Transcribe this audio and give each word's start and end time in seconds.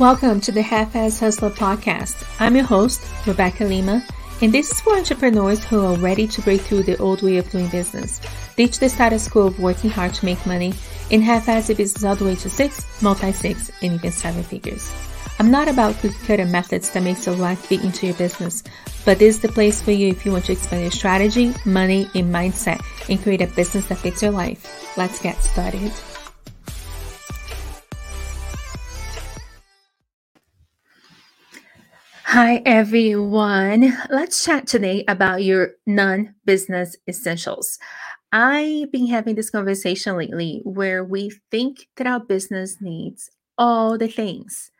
Welcome 0.00 0.40
to 0.40 0.50
the 0.50 0.60
Half 0.60 0.96
Ass 0.96 1.20
Hustler 1.20 1.50
podcast. 1.50 2.26
I'm 2.40 2.56
your 2.56 2.64
host, 2.64 3.00
Rebeca 3.26 3.68
Lima, 3.68 4.04
and 4.42 4.52
this 4.52 4.72
is 4.72 4.80
for 4.80 4.96
entrepreneurs 4.96 5.64
who 5.64 5.84
are 5.84 5.96
ready 5.96 6.26
to 6.26 6.42
break 6.42 6.62
through 6.62 6.82
the 6.82 6.98
old 6.98 7.22
way 7.22 7.36
of 7.36 7.48
doing 7.48 7.68
business, 7.68 8.20
ditch 8.56 8.80
the 8.80 8.88
status 8.88 9.28
quo 9.28 9.46
of 9.46 9.60
working 9.60 9.90
hard 9.90 10.12
to 10.14 10.24
make 10.24 10.44
money, 10.46 10.74
and 11.12 11.22
half-ass 11.22 11.70
a 11.70 11.76
business 11.76 12.02
all 12.02 12.16
the 12.16 12.24
way 12.24 12.34
to 12.34 12.50
six, 12.50 12.84
multi-six, 13.02 13.70
and 13.82 13.92
even 13.92 14.10
seven 14.10 14.42
figures. 14.42 14.92
I'm 15.38 15.52
not 15.52 15.68
about 15.68 15.96
cookie 16.00 16.26
cutter 16.26 16.46
methods 16.46 16.90
that 16.90 17.04
makes 17.04 17.24
your 17.24 17.36
life 17.36 17.60
fit 17.60 17.84
into 17.84 18.06
your 18.06 18.16
business, 18.16 18.64
but 19.04 19.20
this 19.20 19.36
is 19.36 19.42
the 19.42 19.48
place 19.48 19.80
for 19.80 19.92
you 19.92 20.08
if 20.08 20.26
you 20.26 20.32
want 20.32 20.46
to 20.46 20.52
expand 20.52 20.82
your 20.82 20.90
strategy, 20.90 21.54
money, 21.64 22.10
and 22.16 22.34
mindset 22.34 22.84
and 23.08 23.22
create 23.22 23.42
a 23.42 23.46
business 23.46 23.86
that 23.86 23.98
fits 23.98 24.22
your 24.22 24.32
life. 24.32 24.96
Let's 24.96 25.22
get 25.22 25.36
started. 25.36 25.92
Hi 32.34 32.62
everyone. 32.66 33.96
Let's 34.10 34.44
chat 34.44 34.66
today 34.66 35.04
about 35.06 35.44
your 35.44 35.74
non 35.86 36.34
business 36.44 36.96
essentials. 37.06 37.78
I've 38.32 38.90
been 38.90 39.06
having 39.06 39.36
this 39.36 39.50
conversation 39.50 40.16
lately 40.16 40.60
where 40.64 41.04
we 41.04 41.30
think 41.52 41.86
that 41.94 42.08
our 42.08 42.18
business 42.18 42.78
needs 42.80 43.30
all 43.56 43.96
the 43.96 44.08
things. 44.08 44.72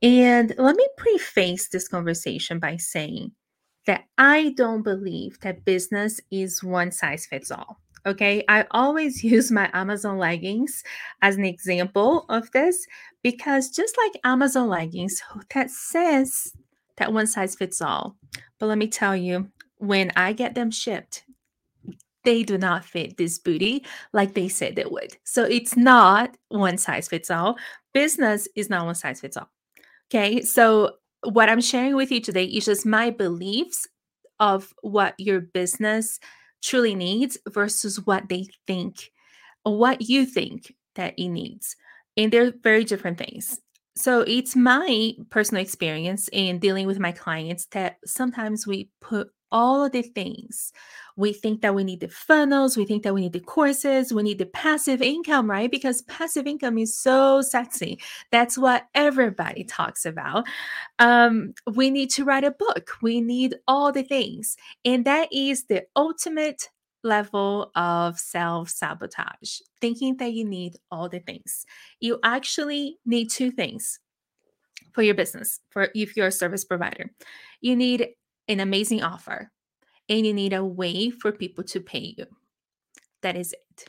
And 0.00 0.54
let 0.58 0.76
me 0.76 0.86
preface 0.96 1.70
this 1.70 1.88
conversation 1.88 2.60
by 2.60 2.76
saying 2.76 3.32
that 3.88 4.04
I 4.16 4.54
don't 4.56 4.82
believe 4.82 5.40
that 5.40 5.64
business 5.64 6.20
is 6.30 6.62
one 6.62 6.92
size 6.92 7.26
fits 7.26 7.50
all. 7.50 7.80
Okay. 8.06 8.44
I 8.48 8.64
always 8.70 9.24
use 9.34 9.50
my 9.50 9.68
Amazon 9.72 10.18
leggings 10.18 10.84
as 11.20 11.34
an 11.34 11.44
example 11.44 12.26
of 12.28 12.48
this 12.52 12.86
because 13.24 13.70
just 13.70 13.98
like 13.98 14.20
Amazon 14.22 14.68
leggings, 14.68 15.20
that 15.52 15.68
says 15.68 16.52
that 16.96 17.12
one 17.12 17.26
size 17.26 17.54
fits 17.54 17.80
all. 17.80 18.16
But 18.58 18.66
let 18.66 18.78
me 18.78 18.88
tell 18.88 19.16
you, 19.16 19.48
when 19.78 20.12
I 20.16 20.32
get 20.32 20.54
them 20.54 20.70
shipped, 20.70 21.24
they 22.24 22.42
do 22.42 22.56
not 22.56 22.84
fit 22.84 23.16
this 23.16 23.38
booty 23.38 23.84
like 24.12 24.34
they 24.34 24.48
said 24.48 24.76
they 24.76 24.84
would. 24.84 25.16
So 25.24 25.44
it's 25.44 25.76
not 25.76 26.36
one 26.48 26.78
size 26.78 27.08
fits 27.08 27.30
all. 27.30 27.56
Business 27.92 28.48
is 28.54 28.70
not 28.70 28.86
one 28.86 28.94
size 28.94 29.20
fits 29.20 29.36
all. 29.36 29.50
Okay. 30.10 30.42
So 30.42 30.96
what 31.24 31.48
I'm 31.48 31.60
sharing 31.60 31.96
with 31.96 32.10
you 32.12 32.20
today 32.20 32.44
is 32.44 32.64
just 32.64 32.86
my 32.86 33.10
beliefs 33.10 33.88
of 34.38 34.72
what 34.82 35.14
your 35.18 35.40
business 35.40 36.18
truly 36.62 36.94
needs 36.94 37.38
versus 37.48 38.04
what 38.06 38.28
they 38.28 38.46
think 38.66 39.10
or 39.64 39.76
what 39.76 40.08
you 40.08 40.26
think 40.26 40.74
that 40.94 41.14
it 41.18 41.28
needs. 41.28 41.76
And 42.16 42.32
they're 42.32 42.52
very 42.62 42.84
different 42.84 43.18
things. 43.18 43.60
So 43.94 44.22
it's 44.22 44.56
my 44.56 45.12
personal 45.30 45.62
experience 45.62 46.28
in 46.32 46.58
dealing 46.58 46.86
with 46.86 46.98
my 46.98 47.12
clients 47.12 47.66
that 47.66 47.98
sometimes 48.06 48.66
we 48.66 48.88
put 49.00 49.28
all 49.52 49.84
of 49.84 49.92
the 49.92 50.02
things. 50.02 50.72
We 51.16 51.34
think 51.34 51.60
that 51.60 51.74
we 51.74 51.84
need 51.84 52.00
the 52.00 52.08
funnels, 52.08 52.76
we 52.76 52.86
think 52.86 53.02
that 53.02 53.12
we 53.12 53.20
need 53.20 53.34
the 53.34 53.40
courses, 53.40 54.12
we 54.12 54.22
need 54.22 54.38
the 54.38 54.46
passive 54.46 55.02
income, 55.02 55.48
right? 55.48 55.70
Because 55.70 56.00
passive 56.02 56.46
income 56.46 56.78
is 56.78 56.96
so 56.96 57.42
sexy. 57.42 58.00
That's 58.30 58.56
what 58.56 58.86
everybody 58.94 59.64
talks 59.64 60.06
about. 60.06 60.46
Um, 60.98 61.52
we 61.74 61.90
need 61.90 62.10
to 62.12 62.24
write 62.24 62.44
a 62.44 62.50
book, 62.50 62.92
we 63.02 63.20
need 63.20 63.56
all 63.68 63.92
the 63.92 64.02
things. 64.02 64.56
And 64.86 65.04
that 65.04 65.28
is 65.30 65.64
the 65.64 65.84
ultimate 65.96 66.70
level 67.02 67.70
of 67.74 68.18
self 68.18 68.68
sabotage, 68.68 69.60
thinking 69.80 70.16
that 70.18 70.32
you 70.32 70.44
need 70.44 70.76
all 70.90 71.08
the 71.08 71.20
things. 71.20 71.66
You 72.00 72.18
actually 72.22 72.98
need 73.04 73.30
two 73.30 73.50
things 73.50 73.98
for 74.92 75.02
your 75.02 75.14
business, 75.14 75.60
for 75.70 75.88
if 75.94 76.16
you're 76.16 76.28
a 76.28 76.32
service 76.32 76.64
provider. 76.64 77.10
You 77.60 77.76
need 77.76 78.08
an 78.48 78.60
amazing 78.60 79.02
offer 79.02 79.50
and 80.08 80.26
you 80.26 80.34
need 80.34 80.52
a 80.52 80.64
way 80.64 81.10
for 81.10 81.32
people 81.32 81.64
to 81.64 81.80
pay 81.80 82.14
you. 82.16 82.26
That 83.22 83.36
is 83.36 83.52
it. 83.52 83.88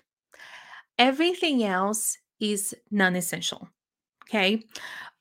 Everything 0.97 1.63
else 1.63 2.17
is 2.39 2.75
non 2.91 3.15
essential. 3.15 3.67
Okay. 4.29 4.63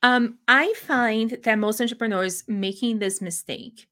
Um, 0.01 0.39
I 0.47 0.73
find 0.73 1.37
that 1.43 1.59
most 1.59 1.81
entrepreneurs 1.81 2.43
making 2.47 2.99
this 2.99 3.21
mistake 3.21 3.87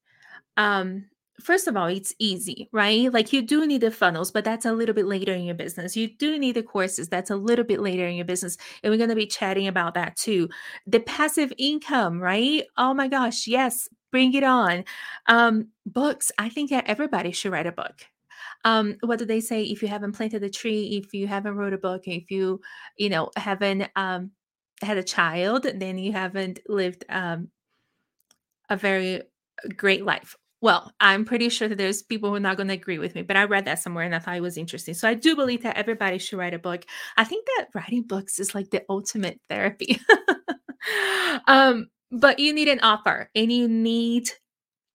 um, 0.56 1.06
first 1.40 1.66
of 1.66 1.76
all, 1.76 1.86
it's 1.86 2.14
easy, 2.18 2.68
right? 2.72 3.12
Like 3.12 3.32
you 3.32 3.42
do 3.42 3.66
need 3.66 3.80
the 3.80 3.90
funnels, 3.90 4.30
but 4.30 4.44
that's 4.44 4.64
a 4.64 4.72
little 4.72 4.94
bit 4.94 5.06
later 5.06 5.32
in 5.32 5.44
your 5.44 5.54
business. 5.54 5.96
You 5.96 6.08
do 6.08 6.38
need 6.38 6.56
the 6.56 6.62
courses, 6.62 7.08
that's 7.08 7.30
a 7.30 7.36
little 7.36 7.64
bit 7.64 7.80
later 7.80 8.06
in 8.06 8.16
your 8.16 8.24
business. 8.24 8.56
And 8.82 8.90
we're 8.90 8.98
going 8.98 9.10
to 9.10 9.16
be 9.16 9.26
chatting 9.26 9.66
about 9.66 9.94
that 9.94 10.16
too. 10.16 10.48
The 10.86 11.00
passive 11.00 11.52
income, 11.58 12.20
right? 12.20 12.64
Oh 12.76 12.94
my 12.94 13.08
gosh, 13.08 13.46
yes, 13.46 13.88
bring 14.10 14.34
it 14.34 14.44
on. 14.44 14.84
Um, 15.26 15.68
books, 15.86 16.30
I 16.38 16.48
think 16.48 16.70
that 16.70 16.86
everybody 16.86 17.32
should 17.32 17.52
write 17.52 17.66
a 17.66 17.72
book. 17.72 18.06
Um, 18.64 18.96
what 19.00 19.18
do 19.18 19.24
they 19.24 19.40
say? 19.40 19.64
If 19.64 19.82
you 19.82 19.88
haven't 19.88 20.12
planted 20.12 20.42
a 20.44 20.50
tree, 20.50 21.02
if 21.02 21.12
you 21.14 21.26
haven't 21.26 21.56
wrote 21.56 21.72
a 21.72 21.78
book, 21.78 22.06
if 22.06 22.30
you, 22.30 22.60
you 22.96 23.08
know, 23.08 23.30
haven't 23.36 23.88
um, 23.96 24.30
had 24.82 24.98
a 24.98 25.02
child, 25.02 25.66
then 25.74 25.98
you 25.98 26.12
haven't 26.12 26.60
lived 26.68 27.04
um, 27.08 27.48
a 28.68 28.76
very 28.76 29.22
great 29.76 30.04
life 30.04 30.36
well, 30.62 30.92
I'm 31.00 31.24
pretty 31.24 31.48
sure 31.48 31.66
that 31.66 31.76
there's 31.76 32.04
people 32.04 32.30
who 32.30 32.36
are 32.36 32.40
not 32.40 32.56
going 32.56 32.68
to 32.68 32.74
agree 32.74 32.98
with 32.98 33.16
me, 33.16 33.22
but 33.22 33.36
I 33.36 33.44
read 33.44 33.64
that 33.64 33.80
somewhere 33.80 34.04
and 34.04 34.14
I 34.14 34.20
thought 34.20 34.36
it 34.36 34.42
was 34.42 34.56
interesting. 34.56 34.94
So 34.94 35.08
I 35.08 35.14
do 35.14 35.34
believe 35.34 35.64
that 35.64 35.76
everybody 35.76 36.18
should 36.18 36.38
write 36.38 36.54
a 36.54 36.58
book. 36.58 36.86
I 37.16 37.24
think 37.24 37.46
that 37.46 37.66
writing 37.74 38.04
books 38.04 38.38
is 38.38 38.54
like 38.54 38.70
the 38.70 38.84
ultimate 38.88 39.40
therapy. 39.48 40.00
um, 41.48 41.88
but 42.12 42.38
you 42.38 42.54
need 42.54 42.68
an 42.68 42.78
offer 42.80 43.28
and 43.34 43.52
you 43.52 43.66
need 43.66 44.30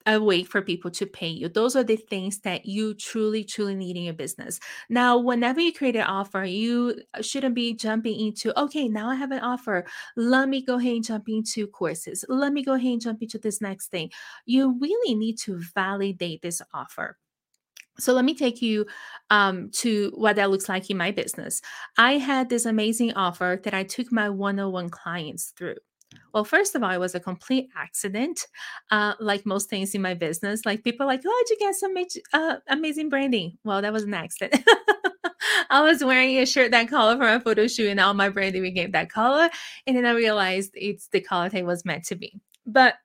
a 0.08 0.20
way 0.20 0.42
for 0.44 0.62
people 0.62 0.90
to 0.90 1.06
pay 1.06 1.28
you. 1.28 1.50
Those 1.50 1.76
are 1.76 1.84
the 1.84 1.98
things 1.98 2.40
that 2.40 2.66
you 2.66 2.94
truly, 2.94 3.44
truly 3.44 3.76
need 3.76 3.98
in 3.98 4.04
your 4.04 4.14
business. 4.14 4.60
Now, 4.90 5.18
whenever 5.18 5.60
you 5.60 5.74
create 5.74 5.98
an 5.98 6.04
offer, 6.04 6.44
you 6.46 7.02
uh, 7.14 7.22
shouldn't 7.22 7.56
be 7.56 7.74
jumping 7.74 8.18
into, 8.20 8.58
okay, 8.60 8.88
now 8.88 9.10
I 9.10 9.16
have 9.16 9.32
an 9.32 9.42
offer. 9.42 9.86
Let 10.16 10.48
me 10.48 10.64
go 10.64 10.80
ahead 10.80 10.94
and 10.94 11.04
jump 11.04 11.28
into 11.28 11.68
courses. 11.68 12.24
Let 12.30 12.54
me 12.54 12.64
go 12.64 12.74
ahead 12.74 12.94
and 12.94 13.02
jump 13.02 13.22
into 13.22 13.38
this 13.38 13.62
next 13.62 13.90
thing. 13.90 14.10
You 14.46 14.78
really 14.80 15.14
need 15.14 15.38
to 15.40 15.62
validate 15.76 16.42
this 16.42 16.62
offer. 16.74 17.18
So 18.00 18.14
let 18.14 18.26
me 18.26 18.36
take 18.36 18.62
you 18.62 18.86
um, 19.30 19.72
to 19.72 20.12
what 20.16 20.36
that 20.38 20.52
looks 20.52 20.70
like 20.70 20.90
in 20.90 20.98
my 20.98 21.12
business. 21.12 21.62
I 21.98 22.14
had 22.14 22.48
this 22.48 22.66
amazing 22.66 23.14
offer 23.14 23.60
that 23.64 23.74
I 23.74 23.84
took 23.84 24.12
my 24.12 24.30
one-on-one 24.30 24.90
clients 24.90 25.54
through. 25.58 25.78
Well, 26.34 26.44
first 26.44 26.76
of 26.76 26.84
all, 26.84 26.92
it 26.92 27.00
was 27.00 27.16
a 27.16 27.20
complete 27.20 27.70
accident, 27.76 28.48
uh, 28.92 29.14
like 29.20 29.46
most 29.46 29.70
things 29.70 29.96
in 29.96 30.02
my 30.02 30.14
business. 30.14 30.66
Like 30.66 30.84
people 30.84 31.06
like, 31.06 31.22
oh, 31.26 31.44
did 31.48 31.60
you 31.60 31.68
get 31.68 31.76
some 31.76 31.96
uh, 32.34 32.58
amazing 32.68 33.10
branding? 33.10 33.58
Well, 33.64 33.82
that 33.82 33.94
was 33.94 34.04
an 34.04 34.14
accident. 34.14 34.64
I 35.70 35.82
was 35.82 36.04
wearing 36.04 36.38
a 36.38 36.46
shirt 36.46 36.72
that 36.72 36.90
color 36.90 37.18
for 37.18 37.28
a 37.28 37.40
photo 37.40 37.68
shoot, 37.68 37.90
and 37.90 38.00
all 38.00 38.14
my 38.14 38.30
branding 38.30 38.62
became 38.62 38.92
that 38.92 39.10
color. 39.10 39.50
And 39.86 39.98
then 39.98 40.06
I 40.06 40.12
realized 40.12 40.72
it's 40.76 41.08
the 41.10 41.22
color 41.22 41.50
that 41.50 41.66
was 41.66 41.86
meant 41.86 42.06
to 42.06 42.16
be. 42.16 42.40
But 42.66 42.96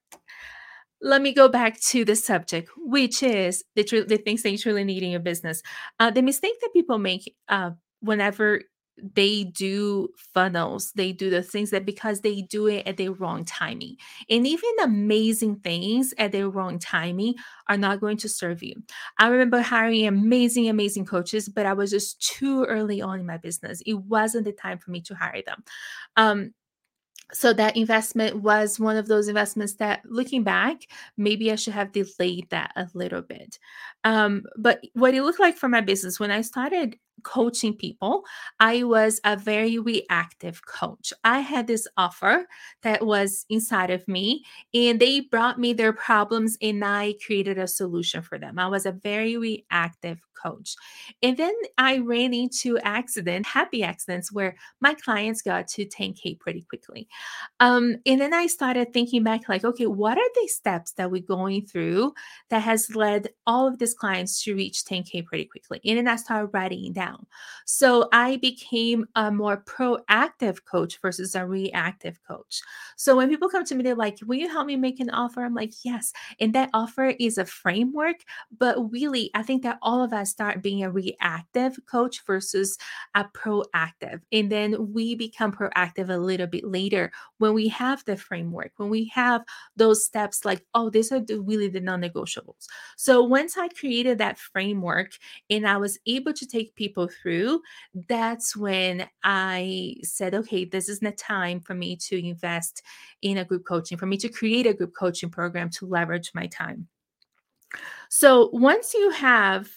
let 1.00 1.20
me 1.20 1.32
go 1.32 1.48
back 1.48 1.80
to 1.80 2.04
the 2.04 2.14
subject, 2.14 2.70
which 2.76 3.22
is 3.22 3.64
the, 3.74 3.82
tr- 3.82 4.00
the 4.00 4.18
things 4.18 4.42
that 4.42 4.50
you 4.50 4.58
truly 4.58 4.84
need 4.84 5.02
in 5.02 5.10
your 5.10 5.20
business. 5.20 5.62
Uh, 5.98 6.10
the 6.10 6.22
mistake 6.22 6.60
that 6.60 6.72
people 6.72 6.98
make 6.98 7.34
uh, 7.48 7.70
whenever 8.00 8.62
they 8.98 9.44
do 9.44 10.08
funnels 10.34 10.92
they 10.92 11.12
do 11.12 11.30
the 11.30 11.42
things 11.42 11.70
that 11.70 11.86
because 11.86 12.20
they 12.20 12.42
do 12.42 12.66
it 12.66 12.86
at 12.86 12.96
the 12.96 13.08
wrong 13.08 13.44
timing. 13.44 13.96
And 14.28 14.46
even 14.46 14.70
amazing 14.82 15.56
things 15.56 16.12
at 16.18 16.32
the 16.32 16.48
wrong 16.48 16.78
timing 16.78 17.34
are 17.68 17.76
not 17.76 18.00
going 18.00 18.18
to 18.18 18.28
serve 18.28 18.62
you. 18.62 18.74
I 19.18 19.28
remember 19.28 19.60
hiring 19.60 20.06
amazing 20.06 20.68
amazing 20.68 21.06
coaches 21.06 21.48
but 21.48 21.66
i 21.66 21.72
was 21.72 21.90
just 21.90 22.20
too 22.22 22.64
early 22.64 23.00
on 23.00 23.20
in 23.20 23.26
my 23.26 23.38
business. 23.38 23.82
It 23.86 23.94
wasn't 23.94 24.44
the 24.44 24.52
time 24.52 24.78
for 24.78 24.90
me 24.90 25.00
to 25.02 25.14
hire 25.14 25.42
them. 25.44 25.64
Um, 26.16 26.54
so 27.32 27.54
that 27.54 27.76
investment 27.78 28.36
was 28.42 28.78
one 28.78 28.98
of 28.98 29.08
those 29.08 29.28
investments 29.28 29.74
that 29.74 30.02
looking 30.04 30.42
back 30.42 30.82
maybe 31.16 31.50
i 31.50 31.54
should 31.54 31.72
have 31.72 31.92
delayed 31.92 32.48
that 32.50 32.72
a 32.76 32.88
little 32.94 33.22
bit. 33.22 33.58
Um, 34.04 34.44
but 34.56 34.82
what 34.92 35.14
it 35.14 35.22
looked 35.22 35.40
like 35.40 35.56
for 35.56 35.68
my 35.68 35.80
business 35.80 36.20
when 36.20 36.30
i 36.30 36.42
started 36.42 36.96
coaching 37.22 37.74
people, 37.76 38.24
I 38.60 38.82
was 38.84 39.20
a 39.24 39.36
very 39.36 39.78
reactive 39.78 40.64
coach. 40.66 41.12
I 41.24 41.40
had 41.40 41.66
this 41.66 41.86
offer 41.96 42.46
that 42.82 43.04
was 43.06 43.44
inside 43.48 43.90
of 43.90 44.06
me, 44.08 44.44
and 44.74 45.00
they 45.00 45.20
brought 45.20 45.58
me 45.58 45.72
their 45.72 45.92
problems, 45.92 46.56
and 46.60 46.84
I 46.84 47.14
created 47.24 47.58
a 47.58 47.66
solution 47.68 48.22
for 48.22 48.38
them. 48.38 48.58
I 48.58 48.68
was 48.68 48.86
a 48.86 48.92
very 48.92 49.36
reactive 49.36 50.20
coach. 50.42 50.76
And 51.22 51.36
then 51.36 51.54
I 51.78 51.98
ran 51.98 52.34
into 52.34 52.78
accident, 52.78 53.46
happy 53.46 53.82
accidents 53.82 54.32
where 54.32 54.56
my 54.80 54.94
clients 54.94 55.42
got 55.42 55.68
to 55.68 55.86
10K 55.86 56.38
pretty 56.40 56.62
quickly. 56.62 57.08
Um, 57.60 57.96
and 58.06 58.20
then 58.20 58.34
I 58.34 58.46
started 58.46 58.92
thinking 58.92 59.22
back, 59.22 59.48
like, 59.48 59.64
okay, 59.64 59.86
what 59.86 60.18
are 60.18 60.30
the 60.34 60.48
steps 60.48 60.92
that 60.92 61.10
we're 61.10 61.22
going 61.22 61.66
through 61.66 62.14
that 62.50 62.62
has 62.62 62.94
led 62.94 63.28
all 63.46 63.66
of 63.66 63.78
these 63.78 63.94
clients 63.94 64.42
to 64.44 64.54
reach 64.54 64.84
10K 64.84 65.24
pretty 65.24 65.44
quickly? 65.44 65.80
And 65.84 65.98
then 65.98 66.08
I 66.08 66.16
started 66.16 66.50
writing 66.52 66.92
down. 66.92 67.26
So 67.66 68.08
I 68.12 68.36
became 68.36 69.06
a 69.14 69.30
more 69.30 69.62
proactive 69.64 70.64
coach 70.64 71.00
versus 71.00 71.34
a 71.34 71.46
reactive 71.46 72.18
coach. 72.26 72.60
So 72.96 73.16
when 73.16 73.28
people 73.28 73.48
come 73.48 73.64
to 73.64 73.74
me, 73.74 73.82
they're 73.82 73.94
like, 73.94 74.18
Will 74.26 74.36
you 74.36 74.48
help 74.48 74.66
me 74.66 74.76
make 74.76 75.00
an 75.00 75.10
offer? 75.10 75.44
I'm 75.44 75.54
like, 75.54 75.72
Yes. 75.84 76.12
And 76.40 76.54
that 76.54 76.70
offer 76.74 77.14
is 77.18 77.38
a 77.38 77.44
framework. 77.44 78.16
But 78.56 78.92
really, 78.92 79.30
I 79.34 79.42
think 79.42 79.62
that 79.62 79.78
all 79.82 80.02
of 80.02 80.12
us 80.12 80.31
start 80.32 80.62
being 80.62 80.82
a 80.82 80.90
reactive 80.90 81.78
coach 81.86 82.24
versus 82.26 82.76
a 83.14 83.24
proactive. 83.24 84.20
And 84.32 84.50
then 84.50 84.92
we 84.92 85.14
become 85.14 85.52
proactive 85.52 86.08
a 86.08 86.16
little 86.16 86.46
bit 86.46 86.64
later 86.64 87.12
when 87.38 87.54
we 87.54 87.68
have 87.68 88.04
the 88.04 88.16
framework, 88.16 88.72
when 88.76 88.88
we 88.88 89.06
have 89.14 89.42
those 89.76 90.04
steps 90.04 90.44
like, 90.44 90.64
oh, 90.74 90.90
these 90.90 91.12
are 91.12 91.20
the, 91.20 91.40
really 91.40 91.68
the 91.68 91.80
non 91.80 92.02
negotiables. 92.02 92.66
So 92.96 93.22
once 93.22 93.56
I 93.56 93.68
created 93.68 94.18
that 94.18 94.38
framework 94.38 95.12
and 95.50 95.66
I 95.66 95.76
was 95.76 95.98
able 96.06 96.32
to 96.32 96.46
take 96.46 96.74
people 96.74 97.08
through, 97.08 97.60
that's 98.08 98.56
when 98.56 99.08
I 99.22 99.96
said, 100.02 100.34
okay, 100.34 100.64
this 100.64 100.88
is 100.88 101.00
the 101.00 101.12
time 101.12 101.60
for 101.60 101.74
me 101.74 101.96
to 101.96 102.26
invest 102.26 102.82
in 103.20 103.38
a 103.38 103.44
group 103.44 103.64
coaching, 103.66 103.98
for 103.98 104.06
me 104.06 104.16
to 104.18 104.28
create 104.28 104.66
a 104.66 104.74
group 104.74 104.94
coaching 104.98 105.30
program 105.30 105.70
to 105.70 105.86
leverage 105.86 106.32
my 106.34 106.46
time. 106.46 106.88
So 108.08 108.50
once 108.52 108.94
you 108.94 109.10
have, 109.10 109.70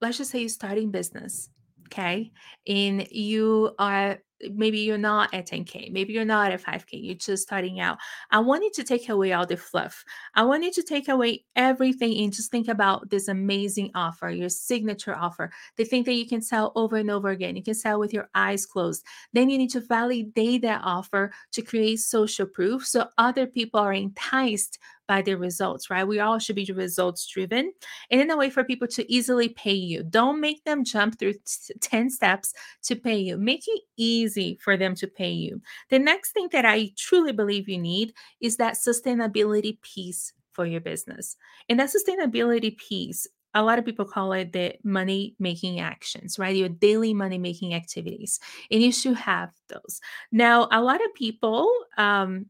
let's 0.00 0.18
just 0.18 0.30
say 0.30 0.40
you're 0.40 0.48
starting 0.48 0.90
business, 0.90 1.50
okay, 1.88 2.32
and 2.66 3.06
you 3.10 3.74
are 3.78 4.18
maybe 4.52 4.78
you're 4.78 4.98
not 4.98 5.32
at 5.32 5.46
10K, 5.46 5.90
maybe 5.92 6.12
you're 6.12 6.24
not 6.24 6.52
at 6.52 6.62
5K, 6.62 6.88
you're 6.92 7.14
just 7.14 7.42
starting 7.42 7.80
out. 7.80 7.98
I 8.30 8.38
want 8.38 8.64
you 8.64 8.70
to 8.74 8.84
take 8.84 9.08
away 9.08 9.32
all 9.32 9.46
the 9.46 9.56
fluff. 9.56 10.04
I 10.34 10.44
want 10.44 10.64
you 10.64 10.72
to 10.72 10.82
take 10.82 11.08
away 11.08 11.44
everything 11.54 12.18
and 12.18 12.32
just 12.32 12.50
think 12.50 12.68
about 12.68 13.10
this 13.10 13.28
amazing 13.28 13.90
offer, 13.94 14.30
your 14.30 14.48
signature 14.48 15.14
offer, 15.14 15.50
the 15.76 15.84
thing 15.84 16.04
that 16.04 16.14
you 16.14 16.26
can 16.26 16.42
sell 16.42 16.72
over 16.74 16.96
and 16.96 17.10
over 17.10 17.30
again. 17.30 17.56
You 17.56 17.62
can 17.62 17.74
sell 17.74 17.98
with 17.98 18.12
your 18.12 18.28
eyes 18.34 18.66
closed. 18.66 19.04
Then 19.32 19.48
you 19.50 19.58
need 19.58 19.70
to 19.70 19.80
validate 19.80 20.62
that 20.62 20.82
offer 20.84 21.32
to 21.52 21.62
create 21.62 22.00
social 22.00 22.46
proof 22.46 22.86
so 22.86 23.08
other 23.18 23.46
people 23.46 23.80
are 23.80 23.92
enticed 23.92 24.78
by 25.06 25.22
the 25.22 25.34
results, 25.34 25.88
right? 25.88 26.06
We 26.06 26.20
all 26.20 26.38
should 26.38 26.56
be 26.56 26.66
results 26.72 27.26
driven 27.26 27.72
and 28.10 28.20
in 28.20 28.30
a 28.30 28.36
way 28.36 28.50
for 28.50 28.64
people 28.64 28.88
to 28.88 29.12
easily 29.12 29.48
pay 29.48 29.72
you. 29.72 30.02
Don't 30.02 30.40
make 30.40 30.64
them 30.64 30.84
jump 30.84 31.18
through 31.18 31.34
t- 31.34 31.74
10 31.80 32.10
steps 32.10 32.52
to 32.84 32.96
pay 32.96 33.18
you. 33.18 33.36
Make 33.36 33.64
it 33.68 33.82
easy 33.96 34.25
for 34.60 34.76
them 34.76 34.94
to 34.96 35.06
pay 35.06 35.30
you. 35.30 35.60
The 35.90 35.98
next 35.98 36.32
thing 36.32 36.48
that 36.52 36.64
I 36.64 36.92
truly 36.96 37.32
believe 37.32 37.68
you 37.68 37.78
need 37.78 38.14
is 38.40 38.56
that 38.56 38.74
sustainability 38.74 39.80
piece 39.82 40.32
for 40.52 40.66
your 40.66 40.80
business. 40.80 41.36
And 41.68 41.78
that 41.80 41.90
sustainability 41.90 42.76
piece 42.76 43.26
a 43.56 43.62
lot 43.62 43.78
of 43.78 43.86
people 43.86 44.04
call 44.04 44.34
it 44.34 44.52
the 44.52 44.74
money 44.84 45.34
making 45.38 45.80
actions, 45.80 46.38
right? 46.38 46.54
Your 46.54 46.68
daily 46.68 47.14
money 47.14 47.38
making 47.38 47.72
activities. 47.72 48.38
And 48.70 48.82
you 48.82 48.92
should 48.92 49.16
have 49.16 49.50
those. 49.68 49.98
Now, 50.30 50.68
a 50.70 50.82
lot 50.82 51.02
of 51.02 51.14
people 51.14 51.72
um, 51.96 52.46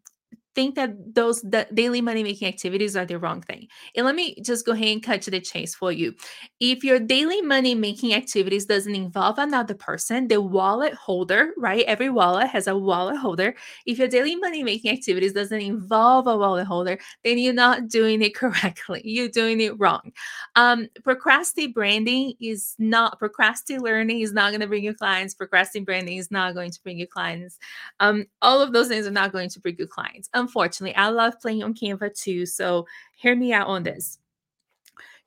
think 0.57 0.75
that 0.75 1.15
those 1.15 1.43
the 1.43 1.69
daily 1.75 2.01
money 2.01 2.25
making 2.25 2.49
activities 2.49 2.97
are 2.97 3.05
the 3.05 3.19
wrong 3.19 3.43
thing. 3.43 3.69
And 3.95 4.07
let 4.07 4.15
me 4.15 4.35
just 4.43 4.65
go 4.65 4.73
ahead 4.73 4.89
and 4.89 5.03
cut 5.03 5.21
to 5.23 5.31
the 5.31 5.41
chase 5.41 5.75
for 5.75 5.93
you. 5.93 6.15
If 6.59 6.83
your 6.83 6.99
daily 6.99 7.43
money 7.43 7.75
making 7.75 8.15
activities 8.15 8.65
doesn't 8.65 8.95
involve 8.95 9.39
another 9.39 9.75
person, 9.75 10.29
the 10.29 10.41
wallet 10.41 10.95
holder, 10.95 11.53
right? 11.59 11.85
Every 11.85 12.09
wallet 12.09 12.49
has 12.49 12.67
a 12.67 12.77
wallet 12.77 13.19
holder. 13.19 13.55
If 13.85 13.99
your 13.99 14.09
daily 14.09 14.35
money 14.35 14.63
making 14.63 14.91
activities 14.93 15.35
doesn't 15.35 15.61
involve 15.61 16.27
a 16.27 16.37
wallet 16.37 16.67
holder, 16.67 16.99
then 17.23 17.37
you're 17.39 17.53
not 17.53 17.89
doing 17.89 18.23
it 18.23 18.35
correctly. 18.43 19.03
You're 19.05 19.29
doing 19.29 19.61
it 19.61 19.79
wrong. 19.79 20.11
Um, 20.57 20.89
procrastinate 21.05 21.75
branding 21.75 22.33
is 22.41 22.75
not 22.79 23.19
procrastinate 23.19 23.83
learning 23.83 24.21
is 24.21 24.33
not 24.33 24.51
going 24.53 24.63
to 24.63 24.67
bring 24.67 24.85
you 24.85 24.95
clients. 24.95 25.35
Procrastinate 25.35 25.85
branding 25.85 26.17
is 26.17 26.31
not 26.31 26.55
going 26.55 26.71
to 26.71 26.83
bring 26.83 26.99
you 26.99 27.07
clients. 27.07 27.59
Um, 28.01 28.25
all 28.41 28.63
of 28.63 28.73
those 28.73 28.89
things 28.89 29.07
are 29.07 29.11
not 29.11 29.33
going 29.33 29.51
to 29.51 29.61
bring 29.61 29.77
you 29.79 29.87
clients. 29.87 30.31
Um, 30.33 30.46
unfortunately. 30.47 30.95
I 30.95 31.09
love 31.09 31.41
playing 31.41 31.65
on 31.65 31.75
Canva 31.75 32.15
too. 32.15 32.47
So 32.47 32.87
hear 33.17 33.35
me 33.35 33.53
out 33.53 33.67
on 33.67 33.83
this. 33.83 34.19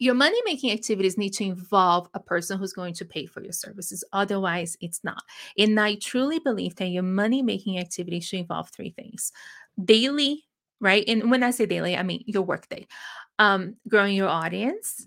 Your 0.01 0.13
money 0.15 0.39
making 0.45 0.71
activities 0.71 1.17
need 1.17 1.33
to 1.33 1.43
involve 1.43 2.07
a 2.13 2.21
person 2.21 2.57
who's 2.57 2.71
going 2.71 2.93
to 2.93 3.05
pay 3.05 3.25
for 3.25 3.43
your 3.43 3.51
services. 3.51 4.01
Otherwise, 4.13 4.77
it's 4.79 5.03
not. 5.03 5.21
And 5.57 5.77
I 5.77 5.95
truly 5.95 6.39
believe 6.39 6.75
that 6.77 6.87
your 6.87 7.03
money 7.03 7.41
making 7.41 7.79
activity 7.79 8.21
should 8.21 8.39
involve 8.39 8.69
three 8.69 8.91
things 8.91 9.33
daily, 9.83 10.45
right? 10.79 11.03
And 11.05 11.29
when 11.29 11.43
I 11.43 11.51
say 11.51 11.65
daily, 11.65 11.97
I 11.97 12.03
mean 12.03 12.23
your 12.25 12.43
workday, 12.43 12.87
um, 13.39 13.75
growing 13.89 14.15
your 14.15 14.29
audience, 14.29 15.05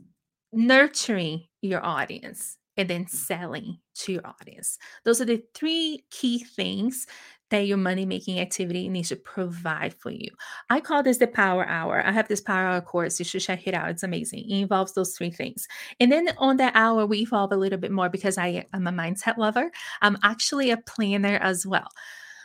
nurturing 0.53 1.47
your 1.63 1.83
audience, 1.83 2.59
and 2.77 2.89
then 2.89 3.07
selling 3.07 3.79
to 3.95 4.13
your 4.13 4.27
audience. 4.27 4.79
Those 5.05 5.23
are 5.23 5.27
the 5.27 5.43
three 5.55 6.05
key 6.11 6.45
things 6.45 7.07
that 7.53 7.67
your 7.67 7.77
money 7.77 8.07
making 8.07 8.41
activity 8.41 8.89
needs 8.89 9.11
to 9.11 9.17
provide 9.17 9.95
for 9.95 10.11
you. 10.11 10.31
I 10.71 10.81
call 10.81 11.03
this 11.03 11.19
the 11.19 11.27
power 11.27 11.67
hour. 11.67 12.03
I 12.05 12.11
have 12.11 12.27
this 12.27 12.41
power 12.41 12.67
hour 12.67 12.81
course. 12.81 13.19
You 13.19 13.27
should 13.27 13.43
check 13.43 13.67
it 13.67 13.75
out. 13.75 13.91
It's 13.91 14.03
amazing. 14.03 14.51
It 14.51 14.61
involves 14.61 14.95
those 14.95 15.15
three 15.15 15.31
things. 15.31 15.69
And 16.01 16.11
then 16.11 16.31
on 16.39 16.57
that 16.57 16.75
hour, 16.75 17.05
we 17.05 17.19
evolve 17.19 17.53
a 17.53 17.57
little 17.57 17.79
bit 17.79 17.93
more 17.93 18.09
because 18.09 18.39
I 18.39 18.67
am 18.73 18.87
a 18.87 18.91
mindset 18.91 19.37
lover. 19.37 19.71
I'm 20.01 20.17
actually 20.23 20.71
a 20.71 20.79
planner 20.79 21.37
as 21.37 21.67
well. 21.67 21.89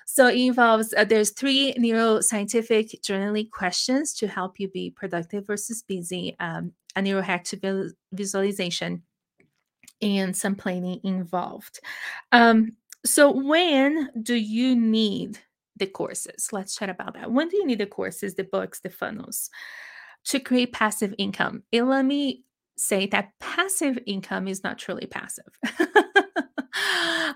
So 0.06 0.28
it 0.28 0.38
involves 0.38 0.94
uh, 0.94 1.06
there's 1.06 1.32
three 1.32 1.74
neuroscientific 1.78 3.00
journaling 3.02 3.50
questions 3.50 4.14
to 4.16 4.28
help 4.28 4.60
you 4.60 4.68
be 4.68 4.90
productive 4.90 5.48
versus 5.48 5.84
busy, 5.84 6.36
um, 6.40 6.74
a 6.96 7.02
neurohack 7.02 7.44
to 7.46 7.94
visualization, 8.12 9.04
and 10.02 10.36
some 10.36 10.56
planning 10.56 11.00
involved. 11.04 11.80
Um, 12.32 12.74
so, 13.06 13.32
when 13.32 14.10
do 14.22 14.36
you 14.36 14.76
need 14.76 15.40
the 15.78 15.88
courses? 15.88 16.50
Let's 16.52 16.76
chat 16.76 16.90
about 16.90 17.14
that. 17.14 17.32
When 17.32 17.48
do 17.48 17.58
you 17.58 17.66
need 17.66 17.80
the 17.80 17.86
courses, 17.86 18.36
the 18.36 18.44
books, 18.44 18.80
the 18.80 18.90
funnels 18.90 19.50
to 20.26 20.40
create 20.40 20.74
passive 20.74 21.14
income? 21.18 21.64
And 21.72 21.90
let 21.90 22.06
me 22.06 22.44
say 22.78 23.08
that 23.08 23.32
passive 23.40 23.98
income 24.06 24.48
is 24.48 24.64
not 24.64 24.78
truly 24.78 25.08
passive. 25.08 25.46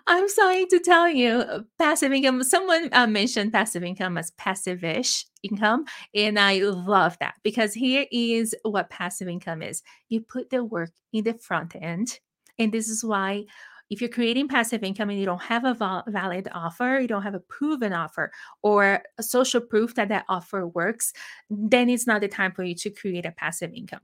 I'm 0.08 0.28
sorry 0.30 0.66
to 0.68 0.80
tell 0.80 1.08
you, 1.10 1.66
passive 1.80 2.12
income. 2.12 2.44
Someone 2.44 2.90
uh, 2.92 3.08
mentioned 3.08 3.52
passive 3.52 3.84
income 3.84 4.18
as 4.18 4.32
passive-ish 4.32 5.26
income, 5.44 5.86
and 6.14 6.40
I 6.40 6.60
love 6.60 7.18
that 7.20 7.36
because 7.44 7.74
here 7.74 8.06
is 8.12 8.56
what 8.64 8.90
passive 8.90 9.28
income 9.28 9.62
is: 9.62 9.82
you 10.10 10.22
put 10.22 10.50
the 10.50 10.64
work 10.64 10.92
in 11.14 11.24
the 11.24 11.34
front 11.34 11.76
end, 11.76 12.20
and 12.60 12.72
this 12.72 12.90
is 12.90 13.04
why 13.04 13.46
if 13.92 14.02
you're 14.02 14.10
creating 14.10 14.48
passive 14.48 14.84
income 14.84 15.10
and 15.12 15.20
you 15.20 15.26
don't 15.26 15.42
have 15.42 15.66
a 15.66 15.76
val- 15.76 16.06
valid 16.08 16.48
offer, 16.54 16.98
you 17.02 17.08
don't 17.08 17.24
have 17.24 17.36
a 17.36 17.42
proven 17.42 17.94
offer 17.94 18.32
or 18.64 19.04
social 19.20 19.62
proof 19.62 19.94
that 19.96 20.10
that 20.10 20.26
offer 20.30 20.66
works, 20.66 21.14
then 21.50 21.90
it's 21.90 22.08
not 22.08 22.22
the 22.22 22.28
time 22.30 22.54
for 22.54 22.64
you 22.64 22.74
to 22.76 22.90
create 22.90 23.26
a 23.26 23.32
passive 23.32 23.72
income 23.76 24.02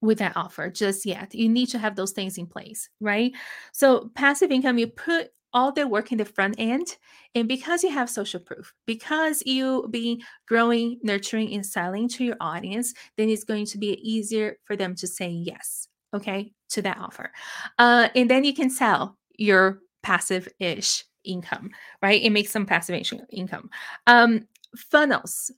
with 0.00 0.18
that 0.18 0.36
offer 0.36 0.70
just 0.70 1.04
yet. 1.06 1.34
You 1.34 1.48
need 1.48 1.66
to 1.68 1.78
have 1.78 1.96
those 1.96 2.12
things 2.12 2.38
in 2.38 2.46
place, 2.46 2.88
right? 3.00 3.32
So, 3.72 4.10
passive 4.14 4.50
income, 4.50 4.78
you 4.78 4.86
put 4.86 5.28
all 5.52 5.72
the 5.72 5.86
work 5.86 6.12
in 6.12 6.18
the 6.18 6.24
front 6.24 6.54
end. 6.58 6.96
And 7.34 7.48
because 7.48 7.82
you 7.82 7.90
have 7.90 8.08
social 8.08 8.40
proof, 8.40 8.72
because 8.86 9.42
you 9.44 9.88
be 9.90 10.22
growing, 10.46 11.00
nurturing, 11.02 11.52
and 11.54 11.66
selling 11.66 12.08
to 12.10 12.24
your 12.24 12.36
audience, 12.40 12.94
then 13.16 13.28
it's 13.28 13.44
going 13.44 13.66
to 13.66 13.78
be 13.78 13.98
easier 14.08 14.56
for 14.64 14.76
them 14.76 14.94
to 14.96 15.06
say 15.06 15.28
yes 15.28 15.89
okay, 16.14 16.52
to 16.70 16.82
that 16.82 16.98
offer. 16.98 17.32
Uh, 17.78 18.08
and 18.14 18.30
then 18.30 18.44
you 18.44 18.54
can 18.54 18.70
sell 18.70 19.16
your 19.36 19.80
passive 20.02 20.48
ish 20.58 21.04
income, 21.24 21.70
right? 22.02 22.22
It 22.22 22.30
makes 22.30 22.50
some 22.50 22.66
passive 22.66 23.00
income. 23.30 23.70
Um, 24.06 24.46
funnels. 24.76 25.50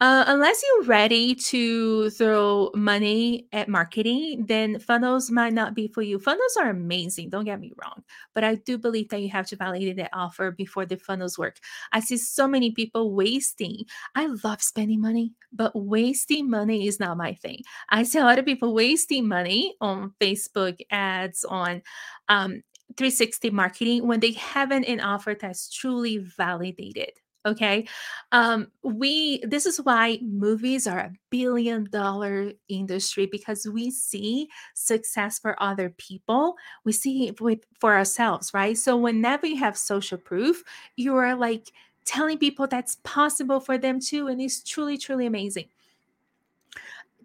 Uh, 0.00 0.22
unless 0.28 0.62
you're 0.62 0.84
ready 0.84 1.34
to 1.34 2.08
throw 2.10 2.70
money 2.76 3.48
at 3.52 3.68
marketing, 3.68 4.46
then 4.46 4.78
funnels 4.78 5.28
might 5.28 5.52
not 5.52 5.74
be 5.74 5.88
for 5.88 6.02
you. 6.02 6.20
Funnels 6.20 6.56
are 6.56 6.70
amazing, 6.70 7.30
don't 7.30 7.44
get 7.44 7.58
me 7.58 7.72
wrong, 7.82 8.04
but 8.32 8.44
I 8.44 8.54
do 8.54 8.78
believe 8.78 9.08
that 9.08 9.22
you 9.22 9.28
have 9.30 9.48
to 9.48 9.56
validate 9.56 9.96
the 9.96 10.08
offer 10.16 10.52
before 10.52 10.86
the 10.86 10.96
funnels 10.96 11.36
work. 11.36 11.56
I 11.92 11.98
see 11.98 12.16
so 12.16 12.46
many 12.46 12.70
people 12.70 13.12
wasting. 13.12 13.86
I 14.14 14.28
love 14.44 14.62
spending 14.62 15.00
money, 15.00 15.32
but 15.52 15.72
wasting 15.74 16.48
money 16.48 16.86
is 16.86 17.00
not 17.00 17.16
my 17.16 17.34
thing. 17.34 17.62
I 17.88 18.04
see 18.04 18.20
a 18.20 18.24
lot 18.24 18.38
of 18.38 18.44
people 18.44 18.74
wasting 18.74 19.26
money 19.26 19.74
on 19.80 20.14
Facebook 20.20 20.78
ads, 20.92 21.44
on 21.44 21.82
um, 22.28 22.62
360 22.96 23.50
marketing 23.50 24.06
when 24.06 24.20
they 24.20 24.32
haven't 24.32 24.84
an 24.84 25.00
offer 25.00 25.36
that's 25.38 25.68
truly 25.68 26.18
validated 26.18 27.10
okay? 27.46 27.86
Um 28.32 28.70
we 28.82 29.38
this 29.46 29.66
is 29.66 29.78
why 29.78 30.18
movies 30.22 30.86
are 30.86 30.98
a 30.98 31.12
billion 31.30 31.84
dollar 31.90 32.52
industry 32.68 33.26
because 33.26 33.66
we 33.66 33.90
see 33.90 34.48
success 34.74 35.38
for 35.38 35.60
other 35.62 35.90
people 35.90 36.56
we 36.84 36.92
see 36.92 37.28
it 37.28 37.40
with 37.40 37.60
for 37.80 37.94
ourselves 37.94 38.52
right? 38.54 38.76
So 38.76 38.96
whenever 38.96 39.46
you 39.46 39.56
have 39.58 39.76
social 39.76 40.18
proof 40.18 40.62
you 40.96 41.14
are 41.16 41.34
like 41.36 41.72
telling 42.04 42.38
people 42.38 42.66
that's 42.66 42.96
possible 43.04 43.60
for 43.60 43.76
them 43.78 44.00
too 44.00 44.28
and 44.28 44.40
it's 44.40 44.62
truly 44.62 44.96
truly 44.98 45.26
amazing 45.26 45.66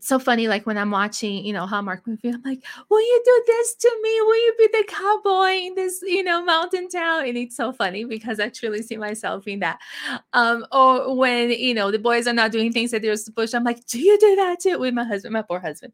so 0.07 0.19
funny 0.19 0.48
like 0.48 0.65
when 0.65 0.77
i'm 0.77 0.91
watching 0.91 1.45
you 1.45 1.53
know 1.53 1.65
hallmark 1.65 2.05
movie 2.05 2.29
i'm 2.29 2.41
like 2.43 2.63
will 2.89 3.01
you 3.01 3.22
do 3.25 3.43
this 3.48 3.75
to 3.75 4.00
me? 4.01 4.22
Will 4.22 4.36
you 4.36 4.55
be 4.57 4.67
the 4.72 4.83
cowboy 4.88 5.67
in 5.67 5.75
this 5.75 6.01
you 6.03 6.24
know 6.24 6.43
mountain 6.43 6.89
town? 6.89 7.25
And 7.27 7.38
it's 7.38 7.55
so 7.55 7.72
funny 7.72 8.05
because 8.05 8.39
i 8.39 8.50
truly 8.50 8.81
see 8.81 8.98
myself 8.98 9.48
in 9.48 9.60
that. 9.60 9.79
Um 10.33 10.65
or 10.72 11.15
when 11.15 11.51
you 11.51 11.74
know 11.74 11.91
the 11.91 12.00
boys 12.00 12.27
are 12.27 12.33
not 12.33 12.51
doing 12.51 12.72
things 12.72 12.91
that 12.91 13.01
they're 13.01 13.15
supposed 13.15 13.51
to. 13.51 13.57
I'm 13.57 13.63
like 13.63 13.86
do 13.88 14.00
you 14.00 14.17
do 14.19 14.36
that 14.38 14.60
too? 14.60 14.79
With 14.79 14.93
my 14.93 15.03
husband 15.03 15.33
my 15.33 15.41
poor 15.41 15.60
husband 15.60 15.93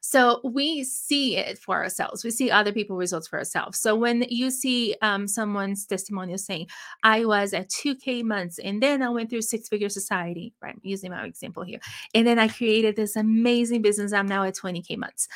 so 0.00 0.40
we 0.44 0.84
see 0.84 1.36
it 1.36 1.58
for 1.58 1.76
ourselves. 1.76 2.24
We 2.24 2.30
see 2.30 2.50
other 2.50 2.72
people 2.72 2.96
results 2.96 3.28
for 3.28 3.38
ourselves. 3.38 3.78
So 3.78 3.94
when 3.94 4.24
you 4.28 4.50
see 4.50 4.96
um, 5.02 5.28
someone's 5.28 5.86
testimonial 5.86 6.38
saying, 6.38 6.68
I 7.02 7.24
was 7.24 7.52
at 7.52 7.68
2K 7.68 8.24
months 8.24 8.58
and 8.58 8.82
then 8.82 9.02
I 9.02 9.08
went 9.08 9.30
through 9.30 9.42
six 9.42 9.68
figure 9.68 9.88
society, 9.88 10.54
right? 10.62 10.76
Using 10.82 11.10
my 11.10 11.24
example 11.24 11.62
here. 11.62 11.80
And 12.14 12.26
then 12.26 12.38
I 12.38 12.48
created 12.48 12.96
this 12.96 13.16
amazing 13.16 13.82
business. 13.82 14.12
I'm 14.12 14.26
now 14.26 14.44
at 14.44 14.54
20K 14.54 14.96
months 14.96 15.28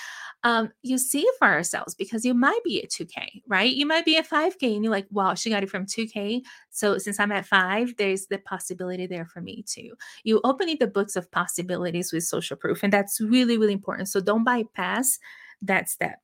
um, 0.45 0.73
you 0.83 0.99
see 0.99 1.21
it 1.21 1.35
for 1.39 1.47
ourselves 1.47 1.95
because 1.95 2.25
you 2.25 2.35
might 2.35 2.61
be 2.65 2.83
at 2.83 2.91
2K, 2.91 3.43
right? 3.47 3.73
You 3.73 3.87
might 3.87 4.05
be 4.05 4.17
at 4.17 4.29
5K 4.29 4.75
and 4.75 4.85
you're 4.85 4.91
like, 4.91 5.07
wow, 5.11 5.35
she 5.35 5.51
got 5.51 5.63
it 5.63 5.71
from 5.71 5.87
2K. 5.87 6.43
So 6.71 6.99
since 6.99 7.21
I'm 7.21 7.31
at 7.31 7.47
five, 7.47 7.95
there's 7.97 8.27
the 8.27 8.39
possibility 8.39 9.07
there 9.07 9.25
for 9.25 9.41
me 9.41 9.63
too. 9.63 9.93
You 10.25 10.41
opening 10.43 10.79
the 10.81 10.89
books 10.89 11.15
of 11.15 11.31
possibilities 11.31 12.13
with 12.13 12.25
social 12.25 12.57
proof, 12.57 12.83
and 12.83 12.93
that's 12.93 13.21
really, 13.21 13.57
really 13.57 13.73
important. 13.73 14.09
So 14.09 14.21
don't 14.21 14.45
bypass 14.53 15.19
that 15.63 15.89
step. 15.89 16.19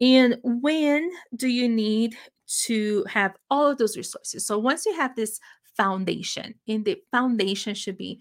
And 0.00 0.38
when 0.42 1.10
do 1.36 1.48
you 1.48 1.68
need 1.68 2.16
to 2.64 3.04
have 3.08 3.36
all 3.50 3.70
of 3.70 3.78
those 3.78 3.96
resources? 3.96 4.46
So 4.46 4.58
once 4.58 4.86
you 4.86 4.94
have 4.94 5.14
this 5.14 5.40
foundation, 5.76 6.54
and 6.68 6.84
the 6.84 6.98
foundation 7.10 7.74
should 7.74 7.96
be 7.96 8.20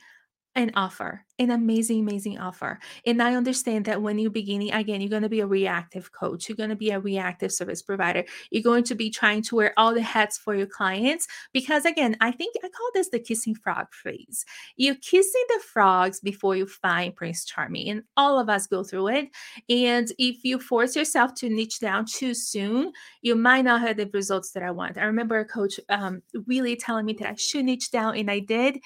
an 0.60 0.72
offer, 0.76 1.26
an 1.40 1.52
amazing, 1.52 2.02
amazing 2.02 2.38
offer. 2.38 2.80
And 3.06 3.24
I 3.24 3.36
understand 3.36 3.86
that 3.86 4.02
when 4.02 4.20
you're 4.20 4.30
beginning, 4.30 4.74
again, 4.74 5.00
you're 5.00 5.10
going 5.10 5.24
to 5.24 5.30
be 5.30 5.40
a 5.40 5.48
reactive 5.48 6.12
coach, 6.12 6.50
you're 6.50 6.58
going 6.58 6.70
to 6.70 6.76
be 6.76 6.92
a 6.92 7.00
reactive 7.00 7.54
service 7.54 7.82
provider, 7.82 8.26
you're 8.52 8.62
going 8.62 8.84
to 8.84 8.96
be 8.96 9.10
trying 9.10 9.42
to 9.44 9.56
wear 9.56 9.74
all 9.78 9.94
the 9.94 10.02
hats 10.02 10.38
for 10.38 10.54
your 10.54 10.68
clients. 10.68 11.28
Because 11.54 11.86
again, 11.86 12.18
I 12.20 12.32
think 12.32 12.56
I 12.62 12.68
call 12.68 12.90
this 12.94 13.10
the 13.10 13.20
kissing 13.20 13.56
frog 13.56 13.88
phase. 13.94 14.46
You're 14.76 14.96
kissing 14.96 15.44
the 15.48 15.62
frogs 15.62 16.20
before 16.20 16.58
you 16.58 16.68
find 16.68 17.16
Prince 17.16 17.46
Charming, 17.46 17.90
and 17.90 18.04
all 18.18 18.38
of 18.38 18.50
us 18.50 18.68
go 18.68 18.84
through 18.84 19.08
it. 19.08 19.30
And 19.70 20.12
if 20.20 20.44
you 20.44 20.60
force 20.60 20.94
yourself 20.96 21.36
to 21.36 21.50
niche 21.50 21.80
down 21.80 22.06
too 22.06 22.34
soon, 22.34 22.92
you 23.22 23.36
might 23.36 23.62
not 23.62 23.80
have 23.82 23.96
the 23.96 24.10
results 24.14 24.52
that 24.52 24.64
I 24.64 24.72
want. 24.72 24.98
I 24.98 25.06
remember 25.06 25.40
a 25.40 25.46
coach 25.46 25.80
um, 25.88 26.22
really 26.48 26.76
telling 26.76 27.06
me 27.06 27.14
that 27.14 27.30
I 27.30 27.36
should 27.36 27.64
niche 27.64 27.92
down, 27.92 28.18
and 28.18 28.30
I 28.30 28.40
did 28.40 28.80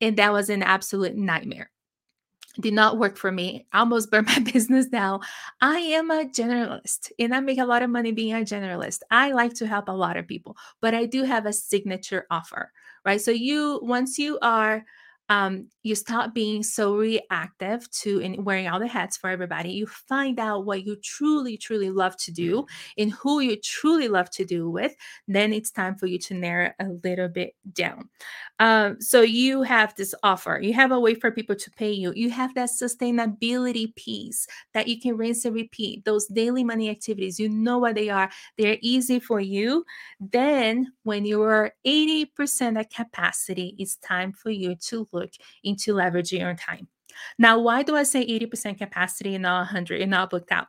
and 0.00 0.16
that 0.16 0.32
was 0.32 0.50
an 0.50 0.62
absolute 0.62 1.16
nightmare. 1.16 1.70
Did 2.58 2.72
not 2.72 2.98
work 2.98 3.18
for 3.18 3.30
me. 3.30 3.66
Almost 3.74 4.10
burned 4.10 4.26
my 4.34 4.38
business 4.38 4.86
down. 4.86 5.20
I 5.60 5.78
am 5.78 6.10
a 6.10 6.24
generalist 6.24 7.10
and 7.18 7.34
I 7.34 7.40
make 7.40 7.58
a 7.58 7.66
lot 7.66 7.82
of 7.82 7.90
money 7.90 8.12
being 8.12 8.32
a 8.32 8.38
generalist. 8.38 9.00
I 9.10 9.32
like 9.32 9.54
to 9.54 9.66
help 9.66 9.88
a 9.88 9.92
lot 9.92 10.16
of 10.16 10.26
people, 10.26 10.56
but 10.80 10.94
I 10.94 11.06
do 11.06 11.24
have 11.24 11.46
a 11.46 11.52
signature 11.52 12.26
offer, 12.30 12.72
right? 13.04 13.20
So, 13.20 13.30
you, 13.30 13.80
once 13.82 14.18
you 14.18 14.38
are 14.40 14.84
um, 15.28 15.68
you 15.82 15.94
stop 15.94 16.34
being 16.34 16.62
so 16.62 16.96
reactive 16.96 17.90
to 17.90 18.20
and 18.20 18.44
wearing 18.44 18.68
all 18.68 18.78
the 18.78 18.86
hats 18.86 19.16
for 19.16 19.30
everybody. 19.30 19.70
You 19.70 19.86
find 19.86 20.38
out 20.38 20.64
what 20.64 20.84
you 20.84 20.96
truly, 20.96 21.56
truly 21.56 21.90
love 21.90 22.16
to 22.18 22.32
do 22.32 22.66
and 22.98 23.12
who 23.12 23.40
you 23.40 23.56
truly 23.56 24.08
love 24.08 24.30
to 24.30 24.44
do 24.44 24.68
with. 24.70 24.94
Then 25.28 25.52
it's 25.52 25.70
time 25.70 25.96
for 25.96 26.06
you 26.06 26.18
to 26.20 26.34
narrow 26.34 26.72
a 26.80 26.88
little 27.04 27.28
bit 27.28 27.54
down. 27.72 28.08
Um, 28.58 29.00
so 29.00 29.20
you 29.20 29.62
have 29.62 29.94
this 29.96 30.14
offer, 30.22 30.58
you 30.62 30.72
have 30.74 30.92
a 30.92 30.98
way 30.98 31.14
for 31.14 31.30
people 31.30 31.56
to 31.56 31.70
pay 31.72 31.92
you, 31.92 32.12
you 32.14 32.30
have 32.30 32.54
that 32.54 32.70
sustainability 32.70 33.94
piece 33.96 34.46
that 34.74 34.88
you 34.88 35.00
can 35.00 35.16
rinse 35.16 35.44
and 35.44 35.54
repeat. 35.54 36.04
Those 36.04 36.26
daily 36.26 36.64
money 36.64 36.88
activities, 36.88 37.38
you 37.38 37.48
know 37.48 37.78
what 37.78 37.94
they 37.94 38.08
are, 38.08 38.30
they're 38.56 38.78
easy 38.80 39.20
for 39.20 39.40
you. 39.40 39.84
Then, 40.20 40.92
when 41.02 41.24
you're 41.26 41.72
80% 41.86 42.78
at 42.78 42.90
capacity, 42.90 43.74
it's 43.78 43.96
time 43.96 44.32
for 44.32 44.50
you 44.50 44.74
to 44.86 45.06
look 45.16 45.30
into 45.64 45.94
leveraging 45.94 46.40
your 46.40 46.54
time. 46.54 46.88
Now, 47.38 47.58
why 47.58 47.82
do 47.82 47.96
I 47.96 48.02
say 48.02 48.26
80% 48.26 48.78
capacity 48.78 49.34
and 49.34 49.42
not 49.42 49.60
100 49.60 50.00
and 50.02 50.10
not 50.10 50.30
booked 50.30 50.52
out? 50.52 50.68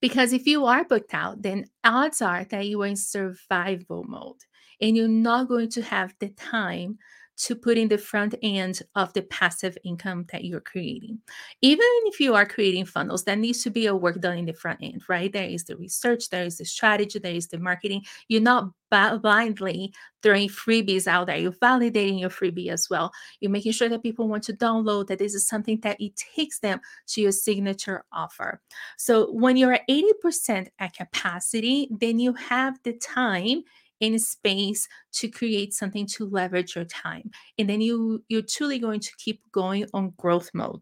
Because 0.00 0.32
if 0.32 0.46
you 0.46 0.66
are 0.66 0.84
booked 0.84 1.14
out, 1.14 1.42
then 1.42 1.66
odds 1.84 2.20
are 2.22 2.44
that 2.44 2.66
you 2.66 2.82
are 2.82 2.86
in 2.86 2.96
survival 2.96 4.04
mode 4.04 4.40
and 4.80 4.96
you're 4.96 5.08
not 5.08 5.48
going 5.48 5.68
to 5.70 5.82
have 5.82 6.14
the 6.18 6.30
time 6.30 6.98
to 7.44 7.54
put 7.54 7.78
in 7.78 7.88
the 7.88 7.96
front 7.96 8.34
end 8.42 8.82
of 8.94 9.12
the 9.14 9.22
passive 9.22 9.76
income 9.84 10.26
that 10.30 10.44
you're 10.44 10.60
creating. 10.60 11.18
Even 11.62 11.86
if 12.04 12.20
you 12.20 12.34
are 12.34 12.44
creating 12.44 12.84
funnels, 12.84 13.24
that 13.24 13.38
needs 13.38 13.62
to 13.62 13.70
be 13.70 13.86
a 13.86 13.94
work 13.94 14.20
done 14.20 14.36
in 14.36 14.44
the 14.44 14.52
front 14.52 14.80
end, 14.82 15.02
right? 15.08 15.32
There 15.32 15.48
is 15.48 15.64
the 15.64 15.76
research, 15.76 16.28
there 16.28 16.44
is 16.44 16.58
the 16.58 16.64
strategy, 16.64 17.18
there 17.18 17.34
is 17.34 17.48
the 17.48 17.58
marketing. 17.58 18.02
You're 18.28 18.42
not 18.42 18.70
blindly 18.90 19.94
throwing 20.22 20.48
freebies 20.48 21.06
out 21.06 21.28
there. 21.28 21.38
You're 21.38 21.52
validating 21.52 22.20
your 22.20 22.28
freebie 22.28 22.70
as 22.70 22.90
well. 22.90 23.10
You're 23.40 23.50
making 23.50 23.72
sure 23.72 23.88
that 23.88 24.02
people 24.02 24.28
want 24.28 24.42
to 24.44 24.52
download 24.52 25.06
that 25.06 25.18
this 25.18 25.34
is 25.34 25.46
something 25.46 25.80
that 25.80 26.00
it 26.00 26.16
takes 26.16 26.58
them 26.58 26.80
to 27.08 27.20
your 27.22 27.32
signature 27.32 28.04
offer. 28.12 28.60
So 28.98 29.32
when 29.32 29.56
you're 29.56 29.72
at 29.72 29.88
80% 29.88 30.68
at 30.78 30.94
capacity, 30.94 31.88
then 31.90 32.18
you 32.18 32.34
have 32.34 32.78
the 32.82 32.94
time 32.94 33.62
in 34.00 34.18
space 34.18 34.88
to 35.12 35.28
create 35.28 35.74
something 35.74 36.06
to 36.06 36.26
leverage 36.26 36.74
your 36.74 36.84
time 36.86 37.30
and 37.58 37.68
then 37.68 37.80
you 37.80 38.22
you're 38.28 38.42
truly 38.42 38.78
going 38.78 39.00
to 39.00 39.10
keep 39.18 39.40
going 39.52 39.86
on 39.94 40.12
growth 40.16 40.50
mode 40.54 40.80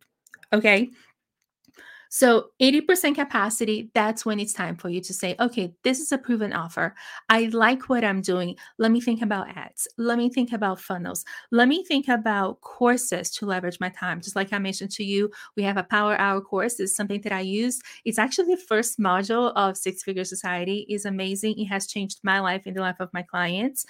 okay 0.53 0.89
so 2.09 2.50
80% 2.61 3.15
capacity, 3.15 3.91
that's 3.95 4.25
when 4.25 4.41
it's 4.41 4.53
time 4.53 4.77
for 4.77 4.88
you 4.88 5.00
to 5.00 5.12
say, 5.12 5.37
okay, 5.38 5.75
this 5.85 6.00
is 6.00 6.12
a 6.12 6.19
proven 6.19 6.53
offer. 6.53 6.95
I 7.29 7.47
like 7.53 7.88
what 7.88 8.05
I'm 8.05 8.21
doing. 8.21 8.57
Let 8.79 8.91
me 8.91 9.00
think 9.00 9.23
about 9.23 9.49
ads. 9.57 9.87
Let 9.99 10.19
me 10.19 10.31
think 10.31 10.53
about 10.53 10.81
funnels. 10.81 11.25
Let 11.50 11.69
me 11.69 11.85
think 11.85 12.09
about 12.09 12.61
courses 12.61 13.31
to 13.33 13.47
leverage 13.47 13.79
my 13.81 13.91
time. 13.91 14.21
Just 14.21 14.37
like 14.37 14.53
I 14.53 14.59
mentioned 14.59 14.91
to 14.93 15.05
you, 15.05 15.31
we 15.57 15.62
have 15.62 15.77
a 15.77 15.85
power 15.85 16.17
hour 16.19 16.41
course. 16.41 16.81
It's 16.81 16.97
something 16.97 17.21
that 17.23 17.33
I 17.33 17.41
use. 17.41 17.81
It's 18.05 18.19
actually 18.19 18.55
the 18.55 18.62
first 18.62 18.99
module 18.99 19.53
of 19.55 19.77
Six 19.77 20.03
Figure 20.03 20.25
Society. 20.25 20.87
is 20.88 21.05
amazing. 21.05 21.59
It 21.59 21.67
has 21.67 21.87
changed 21.87 22.21
my 22.23 22.41
life 22.41 22.62
and 22.67 22.77
the 22.77 22.81
life 22.81 23.00
of 23.00 23.11
my 23.12 23.23
clients. 23.23 23.85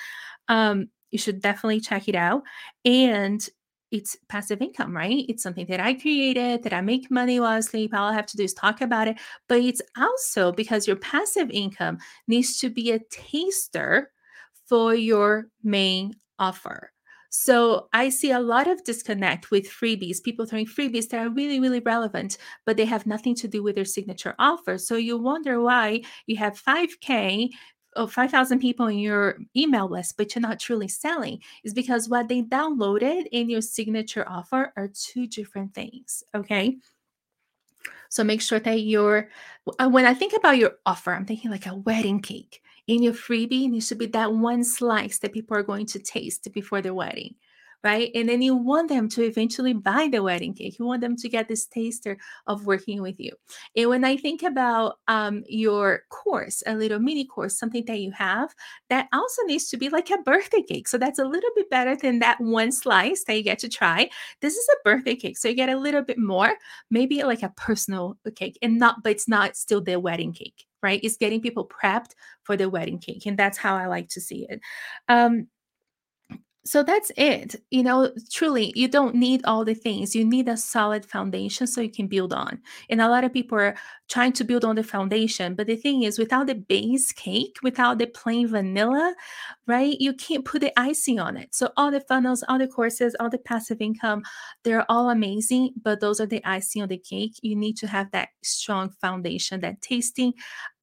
Um, 0.49 0.89
you 1.11 1.19
should 1.19 1.41
definitely 1.41 1.81
check 1.81 2.09
it 2.09 2.15
out. 2.15 2.43
And 2.85 3.49
it's 3.91 4.17
passive 4.29 4.61
income, 4.61 4.97
right? 4.97 5.25
It's 5.29 5.43
something 5.43 5.67
that 5.67 5.81
I 5.81 5.95
created, 5.95 6.63
that 6.63 6.73
I 6.73 6.81
make 6.81 7.11
money 7.11 7.41
while 7.41 7.57
I 7.57 7.61
sleep. 7.61 7.95
All 7.95 8.11
I 8.11 8.15
have 8.15 8.27
to 8.27 8.37
do 8.37 8.45
is 8.45 8.55
talk 8.55 8.81
about 8.81 9.09
it. 9.09 9.19
But 9.49 9.61
it's 9.61 9.83
also 9.97 10.53
because 10.53 10.87
your 10.87 10.97
passive 10.97 11.51
income 11.51 11.99
needs 12.27 12.59
to 12.59 12.71
be 12.71 12.93
a 12.93 13.01
taster 13.11 14.11
for 14.67 14.95
your 14.95 15.49
main 15.63 16.15
offer. 16.39 16.93
So 17.31 17.89
I 17.93 18.09
see 18.09 18.31
a 18.31 18.41
lot 18.41 18.69
of 18.69 18.83
disconnect 18.85 19.51
with 19.51 19.69
freebies, 19.69 20.23
people 20.23 20.47
throwing 20.47 20.67
freebies 20.67 21.09
that 21.09 21.27
are 21.27 21.31
really, 21.31 21.61
really 21.61 21.81
relevant, 21.81 22.39
but 22.65 22.77
they 22.77 22.87
have 22.87 23.07
nothing 23.07 23.35
to 23.37 23.49
do 23.49 23.63
with 23.63 23.75
their 23.75 23.85
signature 23.85 24.35
offer. 24.39 24.79
So 24.79 24.97
you 24.97 25.19
wonder 25.19 25.61
why 25.61 26.03
you 26.27 26.37
have 26.37 26.59
5K 26.59 27.51
oh, 27.99 28.07
5,000 28.07 28.61
people 28.61 28.87
in 28.87 28.99
your 28.99 29.39
email 29.57 29.89
list, 29.89 30.17
but 30.17 30.35
you're 30.35 30.41
not 30.41 30.61
truly 30.61 30.89
selling, 30.89 31.41
is 31.65 31.75
because 31.75 32.09
what 32.09 32.29
they 32.29 32.43
downloaded 32.43 33.27
in 33.33 33.51
your 33.51 33.61
signature 33.61 34.27
offer 34.29 34.73
are 34.77 34.89
two 34.89 35.27
different 35.27 35.75
things. 35.75 36.23
Okay. 36.35 36.79
So 38.09 38.25
make 38.25 38.41
sure 38.41 38.61
that 38.61 38.81
you're, 38.81 39.29
uh, 39.79 39.89
when 39.89 40.07
I 40.07 40.15
think 40.15 40.33
about 40.33 40.57
your 40.57 40.73
offer, 40.87 41.13
I'm 41.13 41.27
thinking 41.27 41.51
like 41.51 41.67
a 41.67 41.75
wedding 41.75 42.21
cake. 42.21 42.63
In 42.87 43.03
your 43.03 43.13
freebie, 43.13 43.69
needs 43.69 43.89
to 43.89 43.95
be 43.95 44.07
that 44.07 44.33
one 44.33 44.65
slice 44.65 45.19
that 45.19 45.35
people 45.35 45.57
are 45.57 45.63
going 45.63 45.85
to 45.87 45.99
taste 45.99 46.51
before 46.55 46.81
the 46.81 46.95
wedding 46.95 47.35
right? 47.85 48.11
And 48.15 48.29
then 48.29 48.43
you 48.43 48.57
want 48.57 48.89
them 48.89 49.09
to 49.11 49.23
eventually 49.23 49.73
buy 49.73 50.09
the 50.11 50.23
wedding 50.23 50.53
cake. 50.53 50.79
You 50.79 50.85
want 50.85 51.01
them 51.01 51.17
to 51.17 51.29
get 51.29 51.49
this 51.49 51.67
taster 51.67 52.19
of 52.47 52.67
working 52.67 53.01
with 53.01 53.21
you. 53.21 53.33
And 53.77 53.89
when 53.89 54.05
I 54.05 54.17
think 54.17 54.43
about 54.43 54.99
um, 55.07 55.45
your 55.47 56.03
course, 56.11 56.63
a 56.67 56.75
little 56.75 56.99
mini 56.99 57.25
course, 57.25 57.59
something 57.59 57.85
that 57.87 58.01
you 58.01 58.11
have, 58.13 58.53
that 58.91 59.09
also 59.13 59.43
needs 59.45 59.69
to 59.71 59.77
be 59.77 59.89
like 59.89 60.11
a 60.11 60.19
birthday 60.19 60.63
cake. 60.63 60.89
So 60.89 60.99
that's 60.99 61.19
a 61.19 61.25
little 61.25 61.51
bit 61.55 61.71
better 61.71 61.95
than 61.95 62.19
that 62.19 62.41
one 62.41 62.73
slice 62.73 63.25
that 63.25 63.37
you 63.37 63.43
get 63.43 63.61
to 63.61 63.69
try. 63.69 64.11
This 64.41 64.57
is 64.57 64.69
a 64.69 64.83
birthday 64.85 65.15
cake. 65.15 65.39
So 65.39 65.49
you 65.49 65.55
get 65.55 65.69
a 65.69 65.79
little 65.79 66.03
bit 66.03 66.19
more, 66.19 66.55
maybe 66.91 67.23
like 67.23 67.43
a 67.43 67.51
personal 67.51 68.19
cake, 68.35 68.59
and 68.61 68.79
not, 68.79 69.03
but 69.03 69.13
it's 69.13 69.29
not 69.29 69.57
still 69.57 69.81
the 69.81 70.01
wedding 70.01 70.33
cake 70.33 70.65
right? 70.83 71.01
It's 71.03 71.17
getting 71.17 71.41
people 71.41 71.69
prepped 71.69 72.13
for 72.45 72.57
the 72.57 72.71
wedding 72.71 72.99
cake. 72.99 73.27
And 73.27 73.37
that's 73.37 73.59
how 73.59 73.77
I 73.77 73.87
like 73.87 74.09
to 74.11 74.21
see 74.21 74.47
it. 74.49 74.61
Um, 75.09 75.49
so 76.69 76.83
that's 76.83 77.11
it. 77.17 77.57
You 77.71 77.83
know, 77.83 78.13
truly, 78.31 78.75
you 78.77 78.89
don't 78.89 79.15
need 79.15 79.41
all 79.47 79.65
the 79.65 79.75
things. 79.75 80.15
You 80.15 80.23
need 80.23 80.49
a 80.49 80.57
solid 80.59 81.07
foundation 81.07 81.67
so 81.67 81.81
you 81.81 81.91
can 81.91 82.09
build 82.09 82.35
on. 82.35 82.61
And 82.91 83.01
a 83.01 83.09
lot 83.09 83.25
of 83.25 83.33
people 83.33 83.59
are 83.59 83.75
trying 84.11 84.33
to 84.35 84.45
build 84.45 84.67
on 84.67 84.77
the 84.77 84.83
foundation. 84.83 85.55
But 85.55 85.67
the 85.67 85.77
thing 85.77 86.03
is, 86.03 86.19
without 86.19 86.47
the 86.47 86.57
base 86.57 87.11
cake, 87.11 87.57
without 87.63 87.97
the 87.97 88.07
plain 88.07 88.49
vanilla, 88.49 89.15
right, 89.67 89.97
you 89.99 90.13
can't 90.13 90.45
put 90.45 90.61
the 90.61 90.79
icing 90.79 91.19
on 91.19 91.39
it. 91.39 91.55
So 91.55 91.71
all 91.79 91.91
the 91.91 92.01
funnels, 92.01 92.45
all 92.51 92.59
the 92.59 92.69
courses, 92.69 93.17
all 93.19 93.31
the 93.31 93.39
passive 93.39 93.81
income, 93.81 94.23
they're 94.63 94.85
all 94.91 95.09
amazing. 95.09 95.73
But 95.83 96.01
those 96.01 96.21
are 96.21 96.27
the 96.27 96.45
icing 96.45 96.83
on 96.83 96.89
the 96.89 96.99
cake. 96.99 97.33
You 97.41 97.57
need 97.57 97.79
to 97.79 97.87
have 97.87 98.11
that 98.11 98.29
strong 98.43 98.91
foundation, 99.01 99.61
that 99.61 99.81
tasting, 99.81 100.35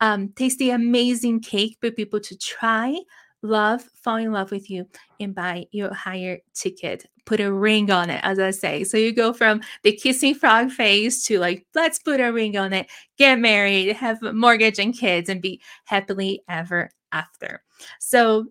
um, 0.01 0.29
tasty, 0.29 0.71
amazing 0.71 1.41
cake 1.41 1.77
for 1.79 1.91
people 1.91 2.19
to 2.21 2.35
try 2.35 2.97
love, 3.45 3.83
fall 3.93 4.17
in 4.17 4.31
love 4.31 4.51
with 4.51 4.69
you, 4.69 4.87
and 5.19 5.33
buy 5.33 5.65
your 5.71 5.93
higher 5.93 6.39
ticket. 6.53 7.05
Put 7.25 7.39
a 7.39 7.51
ring 7.51 7.89
on 7.91 8.09
it, 8.09 8.19
as 8.23 8.39
I 8.39 8.51
say. 8.51 8.83
So 8.83 8.97
you 8.97 9.11
go 9.11 9.33
from 9.33 9.61
the 9.83 9.93
kissing 9.93 10.35
frog 10.35 10.71
phase 10.71 11.23
to 11.25 11.39
like, 11.39 11.65
let's 11.73 11.99
put 11.99 12.19
a 12.19 12.31
ring 12.31 12.57
on 12.57 12.73
it, 12.73 12.87
get 13.17 13.39
married, 13.39 13.95
have 13.95 14.21
a 14.21 14.33
mortgage 14.33 14.79
and 14.79 14.97
kids, 14.97 15.29
and 15.29 15.41
be 15.41 15.61
happily 15.85 16.43
ever 16.49 16.89
after. 17.11 17.63
So 17.99 18.47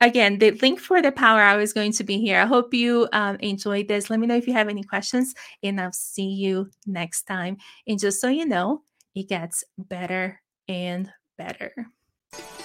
again, 0.00 0.38
the 0.38 0.52
link 0.52 0.80
for 0.80 1.00
the 1.00 1.12
power 1.12 1.40
hour 1.40 1.60
is 1.60 1.72
going 1.72 1.92
to 1.92 2.04
be 2.04 2.18
here. 2.18 2.40
I 2.40 2.46
hope 2.46 2.74
you 2.74 3.08
um, 3.12 3.36
enjoyed 3.36 3.88
this. 3.88 4.10
Let 4.10 4.20
me 4.20 4.26
know 4.26 4.36
if 4.36 4.46
you 4.46 4.54
have 4.54 4.68
any 4.68 4.82
questions, 4.82 5.34
and 5.62 5.80
I'll 5.80 5.92
see 5.92 6.28
you 6.28 6.70
next 6.86 7.24
time. 7.24 7.58
And 7.86 7.98
just 7.98 8.20
so 8.20 8.28
you 8.28 8.46
know, 8.46 8.82
it 9.14 9.28
gets 9.28 9.64
better 9.78 10.40
and 10.68 11.10
better. 11.38 11.72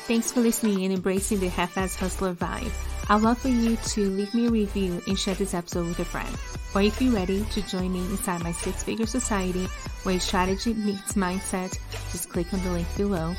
Thanks 0.07 0.31
for 0.31 0.41
listening 0.41 0.83
and 0.83 0.93
embracing 0.93 1.39
the 1.39 1.47
half-ass 1.47 1.95
hustler 1.95 2.33
vibe. 2.33 2.71
I'd 3.09 3.21
love 3.21 3.37
for 3.37 3.47
you 3.47 3.77
to 3.77 4.09
leave 4.09 4.33
me 4.33 4.47
a 4.47 4.49
review 4.49 5.01
and 5.07 5.17
share 5.17 5.35
this 5.35 5.53
episode 5.53 5.87
with 5.87 5.99
a 5.99 6.05
friend. 6.05 6.35
Or 6.75 6.81
if 6.81 7.01
you're 7.01 7.13
ready 7.13 7.45
to 7.51 7.61
join 7.61 7.93
me 7.93 7.99
inside 7.99 8.43
my 8.43 8.51
six-figure 8.51 9.05
society 9.05 9.67
where 10.03 10.19
strategy 10.19 10.73
meets 10.73 11.13
mindset, 11.13 11.77
just 12.11 12.29
click 12.29 12.53
on 12.53 12.61
the 12.63 12.71
link 12.71 12.87
below 12.97 13.33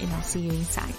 and 0.00 0.12
I'll 0.12 0.22
see 0.22 0.40
you 0.40 0.52
inside. 0.52 0.94